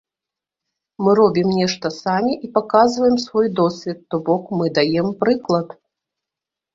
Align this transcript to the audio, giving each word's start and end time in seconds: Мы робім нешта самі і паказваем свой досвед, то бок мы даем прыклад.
Мы 1.07 1.11
робім 1.19 1.49
нешта 1.57 1.91
самі 2.03 2.33
і 2.47 2.49
паказваем 2.55 3.17
свой 3.25 3.47
досвед, 3.59 3.99
то 4.15 4.21
бок 4.31 4.49
мы 4.61 4.71
даем 4.79 5.13
прыклад. 5.21 5.67